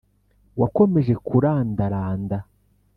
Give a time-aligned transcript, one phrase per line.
[0.59, 2.37] wakomeje kurandaranda